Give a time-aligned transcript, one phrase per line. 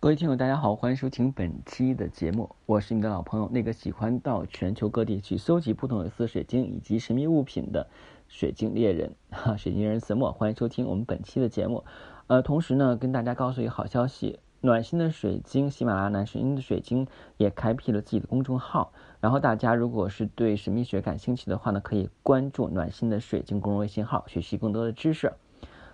[0.00, 7.84] 各位听友，大家好，欢迎收听本期的节目，我是你的老朋友，那个喜欢到全球各地去搜集不同有色水晶以及神秘物品的
[8.28, 11.84] 水晶猎人， 哈，水晶人色墨，欢迎收听我们本期的节目。
[12.28, 25.32] 呃，同时呢，跟大家告诉一个好消息，暖心的水晶喜马拉雅暖心的水晶也开辟了自己的公众号，然后大家如果是对神秘学感兴趣的话呢，可以关注暖心的水晶公众微信号，学习更多的知识。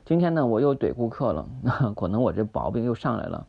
[0.05, 3.47] 今天呢，我又怼顾客了， 那可能我这毛病又上来了。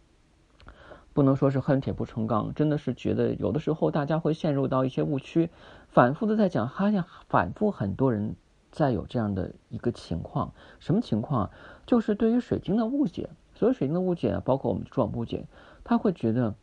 [1.15, 5.49] 不能说是恨铁不成钢，真的是觉得有的时候大家会陷入到一些误区，
[5.87, 8.35] 反复的在讲，发现反复很多人
[8.69, 10.51] 在有这样的一个情况，
[10.81, 11.51] 什么情况？
[11.85, 15.45] 就是对于水晶的误解，所有水晶的误解，包括我们珠宝误解，
[15.85, 16.53] 他会觉得，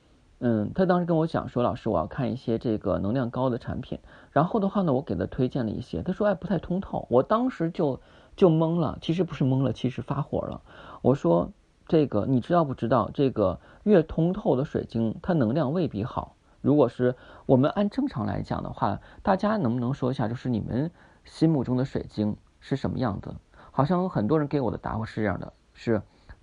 [0.40, 4.00] 嗯，他当时跟我讲说，老师我要看一些这个能量高的产品，
[4.32, 7.98] 然后的话呢，我给他推荐了一些，他说哎不太通透，我当时就
[8.36, 10.60] 就懵了，其实不是懵了，其实发火了，
[11.00, 11.50] 我说。
[11.92, 13.10] 这个你知道不知道？
[13.12, 16.36] 这个越通透的水晶，它能量未必好。
[16.62, 20.90] 如果是我们按正常来讲的话，大家能不能说一下，就是你们
[21.26, 23.34] 心目中的水晶是什么样子？
[23.70, 26.00] 好像很多人给我的答复是这样的：是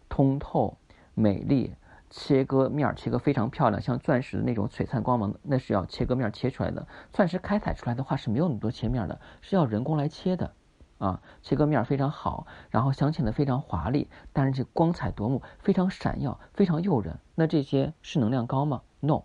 [0.08, 0.78] 通透、
[1.16, 1.74] 美丽、
[2.12, 6.86] 切割面切割非常漂亮，像钻石的那种璀璨光芒，那是要切割面切出来的。
[7.12, 10.52] 钻石开采出来的话是没有那么多切面的，是要人工来切的。
[11.00, 17.18] 啊，切割面非常好，然后镶嵌的非常华丽，但是这光彩夺目，非常闪耀，非常诱人。
[17.36, 19.24] 那这些是能量高吗？No。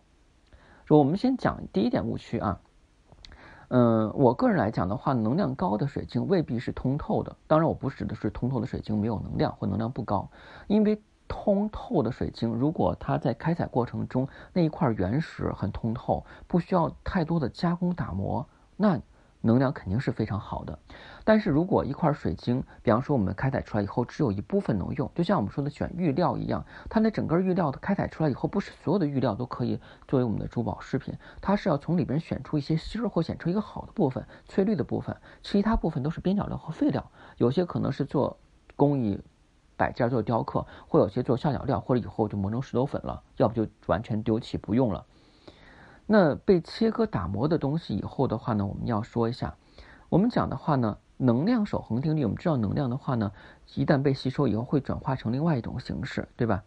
[0.85, 2.61] 说我们先讲第一点误区啊。
[3.69, 7.37] 嗯，我个人来讲的话，能量高的水晶未必是通透的。
[7.49, 10.31] 当然，我不指的是通透的水晶没有能量或能量不高，
[10.69, 19.01] 因为通透的水晶，如果它在开采过程中那一块原石很通透，不需要太多的加工打磨，那。
[19.47, 20.79] 能量肯定是非常好的，
[21.23, 29.79] 但是如果一块水晶，比方说我们开采出来以后只有一部分能用，就像我们说的选玉料一样，它那整个玉料的开采出来以后，不是所有的玉料都可以
[30.09, 38.39] 作为我们的珠宝饰品，它是要从里边选出一些芯儿或选出一个好的部分，翠绿的部分，其他部分都是边角料和废料，有些可能是做
[38.77, 39.21] 工艺
[39.77, 45.05] 摆件做雕刻，或有些做下脚料，或者以后就磨成石头粉了，要不就完全丢弃不用了。
[46.07, 49.57] 那被切割打磨的东西以后的话呢，我们要说一下，
[50.11, 53.33] 我们讲的话呢，能量守恒定律，我们知道能量的话呢，
[53.75, 56.63] 一旦被吸收以后会转化成另外一种形式，对吧？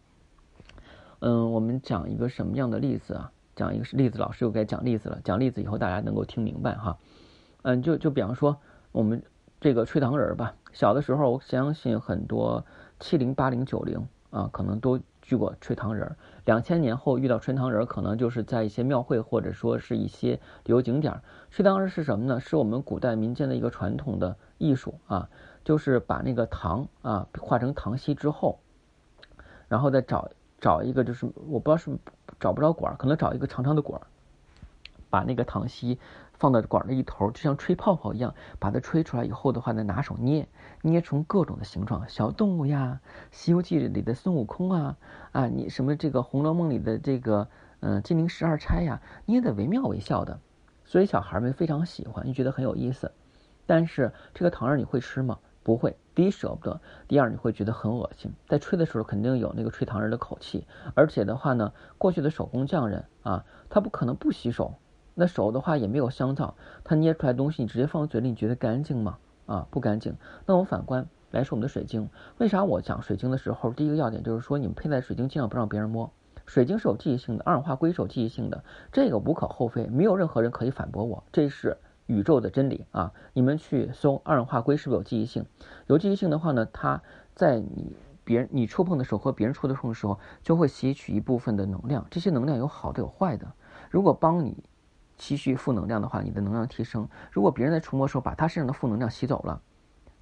[1.20, 3.30] 嗯，我们讲一个什么样的例子啊？
[3.54, 5.20] 讲一个例子，老师又该讲例子了。
[5.22, 6.96] 讲例子以后大家能够听明白哈。
[7.62, 8.56] 嗯，就就比方说
[8.90, 9.22] 我们
[9.60, 12.64] 这个吹糖人吧，小的时候我相信很多
[12.98, 14.98] 七零八零九零啊，可能都。
[15.28, 16.16] 去过吹糖人儿，
[16.46, 21.22] 两千年后遇到吹糖人儿，可能就是在一些庙会或者说是一些旅游景点儿。
[21.50, 22.40] 吹糖人是什么呢？
[22.40, 25.28] 是我们古代民间的一个传统的艺术啊，
[25.62, 28.58] 就是把那个糖啊化成糖稀之后，
[29.68, 31.94] 然后再找找一个就是我不知道是
[32.40, 34.06] 找不着管儿，可能找一个长长的管儿，
[35.10, 35.98] 把那个糖稀。
[36.34, 40.46] 放到管的一头，就像吹泡泡一样，把它吹出来以后的话呢，拿手捏，
[40.82, 43.00] 捏成各种的形状，小动物呀，
[43.32, 44.96] 《西游记》里的孙悟空啊，
[45.32, 47.48] 啊，你什么这个《红楼梦》里的这个，
[47.80, 50.38] 嗯，金陵十二钗呀，捏得惟妙惟肖的，
[50.84, 53.10] 所以小孩们非常喜欢，就觉得很有意思。
[53.66, 55.40] 但是这个糖儿你会吃吗？
[55.64, 64.78] 不会，第一舍不得，第二你会觉得很恶心，在吹的时候肯定有那个吹糖人的口气，而且的话呢，过去的手工匠人啊，他不可能不洗手。
[65.20, 69.18] 那手的话也没有香皂，它捏出来东西你直接放嘴里，你觉得干净吗？
[69.46, 70.14] 啊，不干净。
[70.46, 76.12] 那我反观来说我们的水晶，为啥我讲水晶的时候，第一个要点就是说你们佩戴水晶尽量不让别人摸。
[76.46, 78.62] 水晶是有记忆性的，二氧化硅是有记忆性的，
[78.92, 81.76] 这个无可厚非，没有任何人可以反驳我，这是
[82.06, 83.12] 宇宙的真理啊！
[83.32, 85.44] 你们去搜二氧化硅是不是有记忆性？
[85.88, 87.02] 有记忆性的话呢，它
[87.34, 93.52] 在你别人你触碰的时候和别人触碰的时候，就会吸取一部分的能量，这些能量有好的有坏的，
[93.90, 94.62] 如果帮你。
[95.18, 97.08] 吸蓄负能量的话，你的能量提升。
[97.30, 99.60] 如果别人在触摸时候把他身上的负能量吸走了，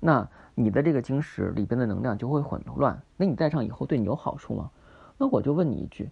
[0.01, 3.01] 那你的这个晶石里边的能量就会混乱。
[3.17, 4.71] 那你戴上以后对你有好处吗？
[5.19, 6.11] 那我就问你一句，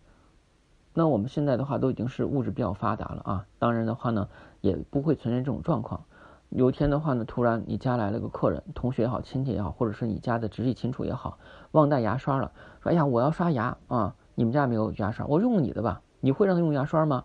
[0.92, 4.28] 那我们现在的话都已经是物质比较发达了啊，当然的话呢
[4.60, 6.04] 也不会存在这种状况。
[6.50, 11.38] 有一天的话呢，突然你家来了个客人，同学也好，亲戚也好，或者是你家的直系亲属也好，
[11.72, 17.24] 忘带牙刷了，说哎呀我要刷牙啊，你们家没有牙刷，我用你的吧，你会让他用牙刷吗？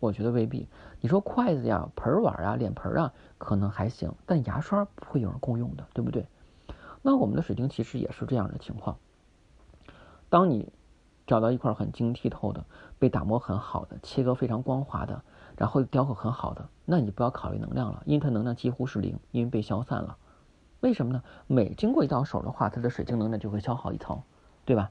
[0.00, 0.68] 我觉得未必。
[1.00, 6.26] 你说筷子呀、盆碗啊、脸盆啊，可能还行，但牙刷不会有人共用的，对不对？
[7.02, 8.96] 那我们的水晶其实也是这样的情况。
[10.28, 10.72] 当你
[11.26, 12.64] 找到一块很晶剔透的、
[12.98, 15.22] 被打磨很好的、切割非常光滑的，
[15.56, 20.16] 然后雕刻很好的，那你不要考虑能量了，因为它能量几乎是零，因为被消散了。
[20.80, 21.22] 为什么呢？
[21.46, 24.22] 每经过一道手的话，它的水晶能量就会消耗一层，
[24.64, 24.90] 对吧？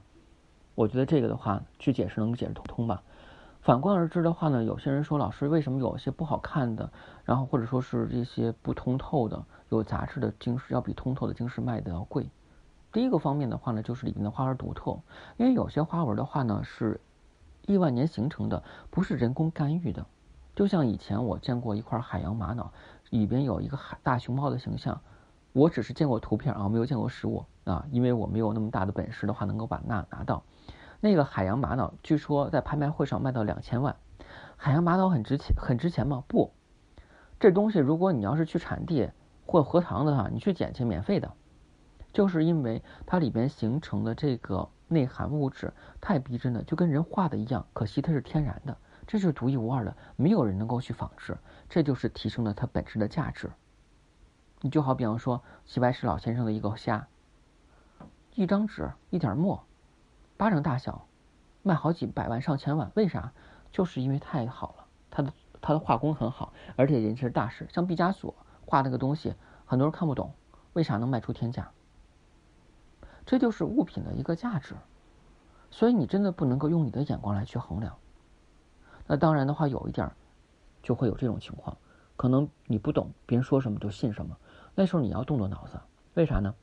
[0.74, 3.02] 我觉得这个的话去解释能解释通吧。
[3.68, 6.90] 反观而知的话呢，有些人说老师为什么有些不好看的，
[7.22, 12.30] 然后或者说是这些不通透的有杂质的晶石要比通透的晶石卖的要贵？
[12.92, 14.98] 第一个方面的话呢，就是里面的花纹独特，
[15.36, 16.98] 因为有些花纹的话呢是
[17.66, 20.06] 亿万年形成的，不是人工干预的。
[20.56, 22.72] 就像以前我见过一块海洋玛瑙，
[23.10, 24.98] 里边有一个海大熊猫的形象，
[25.52, 30.42] 我只是见过图片啊，没有见过实物啊，因为我没有那么大的本事的话，能够把那拿到。
[31.00, 33.96] 那个海洋玛瑙，据说在拍卖会上卖到两千万。
[34.56, 36.24] 海洋玛瑙很值钱，很值钱吗？
[36.26, 36.52] 不，
[37.38, 39.12] 这东西如果你要是去产地
[39.46, 41.32] 或荷塘的话，你去捡去免费的。
[42.12, 47.64] 就是因为它里边形成的这个内含物质太逼真了，就跟人画的一样。
[47.72, 51.38] 可惜它是天然的，这就是独一无二的，没有人能够去仿制。
[51.68, 53.48] 这就是提升了它本质的价值。
[54.62, 57.06] 你就好比方说齐白石老先生的一个虾，
[58.34, 59.62] 一张纸，一点墨。
[60.38, 61.08] 巴掌大小，
[61.64, 63.32] 卖好几百万上千万，为啥？
[63.72, 67.66] 就是因为太好了，他的他的画工很好，而且人是大师。
[67.70, 68.32] 像毕加索
[68.64, 69.34] 画那个东西，
[69.66, 70.32] 很多人看不懂，
[70.74, 71.68] 为啥能卖出天价？
[73.26, 74.76] 这就是物品的一个价值，
[75.72, 77.98] 所以你真的不能够用你的眼光来去衡量。
[79.08, 80.08] 那当然的话，有一点
[80.84, 81.76] 就会有这种情况，
[82.16, 84.36] 可能你不懂，别人说什么就信什么，
[84.76, 85.80] 那时候你要动动脑子，
[86.14, 86.54] 为啥呢？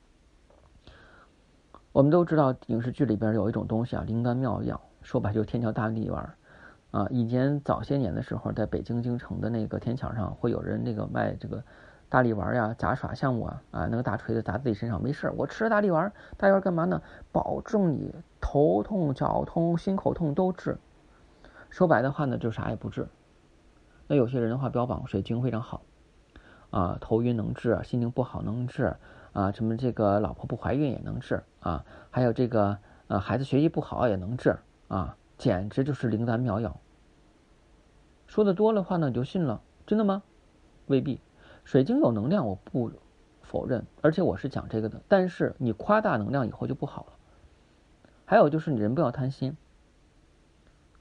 [1.96, 6.34] 我们都知道影视剧里边有一种东西啊，灵丹妙药，说白就是天桥大力丸
[6.90, 7.06] 啊。
[7.08, 11.64] 以前早些年的时候，在北京京城的那个天桥上，会有人那个卖这个
[12.10, 17.00] 大力丸呀、杂耍项目啊，啊，那个大锤子砸自己身上没事儿我吃了大力丸，大力丸干嘛呢？
[17.32, 20.76] 保证你头痛、脚痛、心口痛都治。
[21.70, 23.08] 说白的话呢，就啥也不治。
[24.06, 25.80] 那有些人的话标榜水晶非常好
[26.68, 28.94] 啊，头晕能治，心情不好能治。
[29.36, 31.84] 啊，什么这个老婆不怀孕也能治啊？
[32.10, 32.78] 还有这个
[33.08, 34.56] 呃孩子学习不好也能治
[34.88, 35.14] 啊？
[35.36, 36.80] 简直就是灵丹妙药。
[38.26, 39.60] 说的多了话呢，你就信了？
[39.86, 40.22] 真的吗？
[40.86, 41.20] 未必。
[41.64, 42.90] 水晶有能量，我不
[43.42, 45.02] 否认，而且我是讲这个的。
[45.06, 47.12] 但是你夸大能量以后就不好了。
[48.24, 49.54] 还有就是你人不要贪心。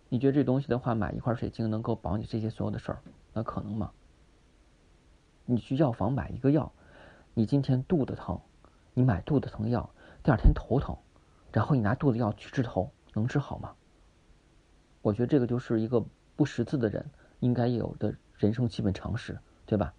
[0.09, 2.99] 你觉得这东西的话，买一块水晶能够保你这些所有的事儿，
[3.31, 3.91] 那可能吗？
[5.45, 6.69] 你去药房买一个药。
[7.37, 8.39] 你今天肚子疼，
[8.93, 9.89] 你买肚子疼药，
[10.23, 10.95] 第二天头疼，
[11.51, 13.73] 然后你拿肚子药去治头，能治好吗？
[15.01, 16.05] 我觉得这个就是一个
[16.37, 17.05] 不识字的人
[17.41, 19.93] 应该有的人生基本常识，对吧？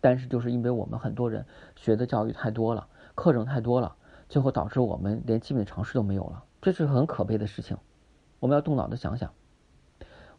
[0.00, 1.46] 但是就是因为我们很多人
[1.76, 3.94] 学的教育太多了，课程太多了，
[4.28, 7.78] 最后导致我们连基本常识都没有了，这是很可悲的事情。
[8.40, 9.32] 我们要动脑子想想，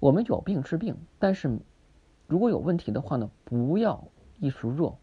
[0.01, 1.59] 我们有病治病，但是
[2.27, 4.06] 如果有问题的话呢，不要
[4.38, 4.94] 一时热。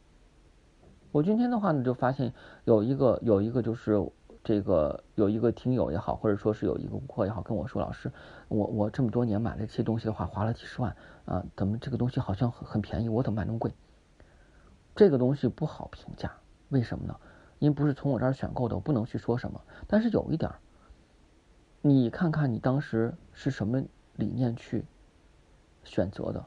[1.11, 2.33] 我今天的话呢，就发现
[2.65, 3.99] 有一个有一个就是
[4.45, 8.13] 这个有一个听友也好，或者说是有一个顾客也好，跟我说：“老师，
[8.49, 10.95] 我我这么多年买了这些东西的话，花了几十万
[11.25, 13.09] 啊，怎么这个东西好像很很便宜？
[13.09, 13.73] 我怎么买那么贵？”
[14.95, 16.31] 这个东西不好评价，
[16.69, 17.19] 为什么呢？
[17.59, 19.61] 因为不是从我这儿选购的，我不能去说什么。
[19.87, 20.51] 但是有一点，
[21.81, 23.83] 你看看你当时是什么
[24.17, 24.85] 理念去
[25.85, 26.45] 选择的，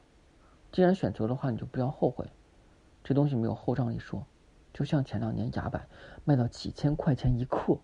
[0.70, 2.30] 既然选择的话，你就不要后悔。
[3.02, 4.24] 这东西没有后账一说。
[4.72, 5.80] 就像前两年崖柏
[6.24, 7.78] 卖到几千块钱一克，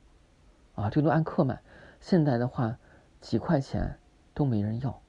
[0.75, 1.61] 啊，这都按克卖。
[2.00, 2.79] 现在的话，
[3.20, 3.99] 几块钱
[4.32, 5.02] 都没人要，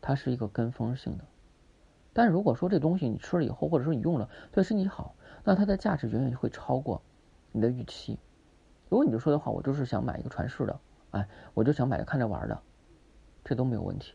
[0.00, 1.24] 它是一个跟风性的。
[2.12, 7.02] 但如果说这东西你吃了以后，或者说你用了对身体好，那它的价值远远会超过
[7.52, 8.18] 你的预期。
[8.88, 10.80] 如果你就说的话，我就是想买一个传世的，
[11.10, 12.62] 哎，我就想买个看着玩的，
[13.44, 14.14] 这都没有问题。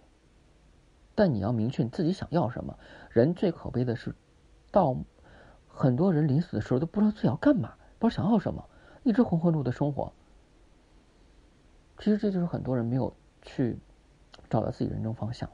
[1.13, 2.79] 但你要明确你自己想要什么。
[3.11, 4.15] 人最可悲的是
[4.71, 4.97] 到。
[5.79, 8.67] 很多人临死的时候都不知道自己要干嘛，不知道想要什么，
[9.03, 10.11] 一直浑浑噩的生活。
[11.99, 13.79] 其实这就是很多人没有去
[14.49, 15.49] 找到自己人生方向。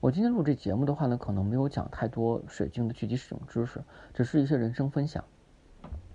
[0.00, 5.22] 我今天录这节目的话呢，可能没有讲太多水晶的具体使用知识，只是一些人生分享。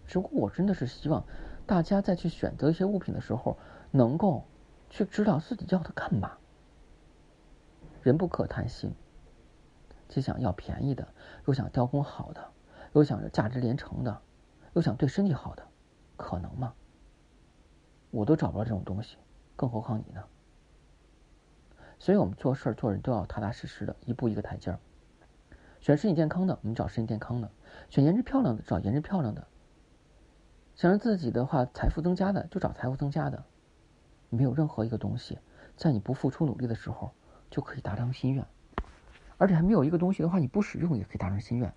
[0.07, 1.23] 只不过我真的是希望
[1.67, 3.59] 大家在去选择一些物品的时候，
[3.91, 4.43] 能够
[4.89, 6.31] 去知道自己要它干嘛。
[8.01, 8.91] 人不可贪心。
[10.07, 11.07] 既想要便宜的，
[11.45, 12.51] 又想雕工好的，
[12.93, 14.21] 又想着价值连城的，
[14.73, 15.67] 又想对身体好的，
[16.15, 16.73] 可能吗？
[18.11, 19.17] 我都找不到这种东西，
[19.55, 20.23] 更何况你呢？
[21.97, 24.79] 所以我们做事做人都要踏踏实实的，一步一个台阶儿。
[25.79, 27.47] 选身体健康的，我们找身体健康的；
[27.89, 29.41] 选颜值漂亮的，找颜值漂亮的；
[30.75, 33.43] 想让自己的话财富增加的，就找财富增加的。
[34.29, 35.39] 没有任何一个东西，
[35.75, 37.11] 在你不付出努力的时候，
[37.49, 38.45] 就可以达成心愿。
[39.43, 41.73] 而且还没有一个东西的话，你不使用也可以达成心愿。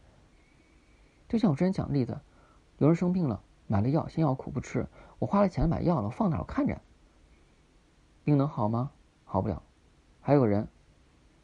[1.28, 2.20] 就像我之前讲的例子，
[2.78, 4.86] 有人生病了，买了药，先药苦不吃，
[5.18, 6.80] 我花了钱买药了，我放哪我看着，
[8.22, 8.92] 病能好吗？
[9.24, 9.64] 好不了。
[10.20, 10.68] 还有人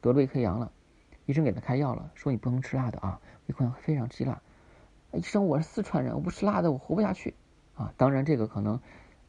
[0.00, 0.70] 得了胃溃疡了，
[1.26, 4.40] 医生给他开药了，说你不能吃辣的啊，胃溃疡非常激辣。
[5.12, 7.34] 医生，我是四川人，我不吃辣的我活不下去
[7.74, 7.92] 啊。
[7.96, 8.78] 当然这个可能，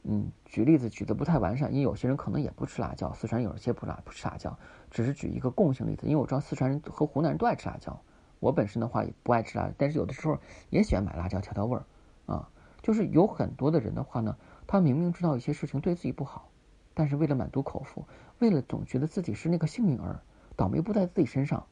[0.03, 4.57] 嗯，举例子举的不太完善，因为有些人可能也不吃辣椒，四川有一些不辣不吃辣椒，
[4.91, 6.07] 只是举一个共性例子。
[6.07, 8.01] 因为我知道四川人和湖南人都爱吃辣椒，
[8.39, 10.37] 我本身的话也不爱吃辣，但是有的时候
[10.69, 11.85] 也喜欢买辣椒调调味儿
[12.25, 12.49] 啊。
[12.81, 14.35] 就是有很多的人的话呢，
[14.67, 16.49] 他明明知道一些事情对自己不好。
[16.93, 18.05] 但是为了满足口腹，
[18.39, 20.21] 为了总觉得自己是那个幸运儿，
[20.57, 21.65] 倒霉不在自己身上，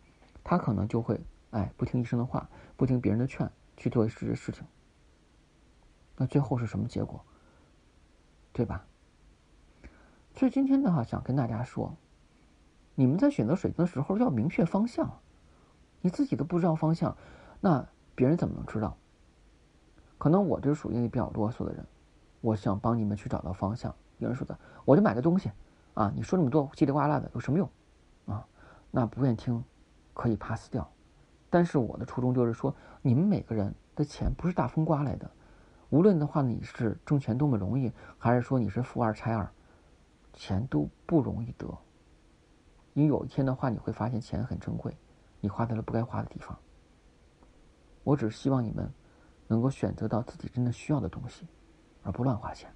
[0.44, 1.20] 他可能就会
[1.50, 4.66] 哎不听医生的话，不听别人的劝去做这些事情。
[6.16, 7.24] 那最后是什么结果？
[8.53, 8.86] 对吧？
[10.34, 11.96] 所以今天的话，想跟大家说，
[12.96, 15.20] 你们在选择水晶的时候要明确方向，
[16.01, 17.15] 你自己都不知道方向，
[17.60, 18.98] 那别人怎么能知道？
[20.17, 21.86] 可能我这属于比较啰嗦的人，
[22.41, 23.93] 我想帮你们去找到方向。
[24.20, 25.51] 有人说的，我就买个东西，
[25.93, 27.70] 啊，你说那么多叽里呱啦的有什么用，
[28.25, 28.46] 啊，
[28.91, 29.63] 那不愿听，
[30.13, 30.89] 可以 pass 掉。
[31.50, 35.29] 但是我的初衷就是说，你们每个人的钱不是大风刮来的，
[35.91, 39.51] 无论的话你是挣钱多么容易，还是说你是富二拆二，
[40.33, 41.67] 钱都不容易得。
[42.93, 44.95] 因为有一天的话，你会发现钱很珍贵，
[45.41, 46.57] 你花在了不该花的地方。
[48.05, 48.89] 我只是希望你们
[49.48, 51.45] 能够选择到自己真的需要的东西，
[52.03, 52.71] 而不乱花钱。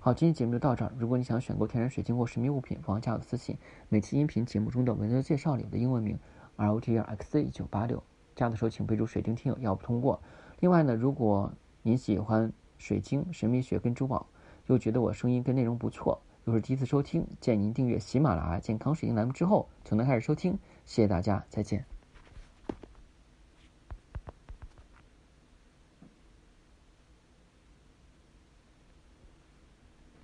[0.00, 0.92] 好，今天节目就到这儿。
[0.98, 3.56] 如果你想选购天然水晶或神秘物品，欢迎加我的私信。
[3.88, 6.18] 每期音频节目中的文字介绍里的英文名
[6.56, 8.02] R O T R X Z 一九八六，
[8.34, 10.20] 加的时候请备注“水晶听友”，要不通过。
[10.58, 11.52] 另外呢，如果
[11.82, 14.26] 您喜欢水晶、神秘学跟珠宝，
[14.66, 20.58] 又觉得我声音跟内容不错，又是第一次收听，建议您订阅喜马拉雅健康水晶栏目之后，就能开始收听。
[20.84, 21.99] 谢谢大家，再见。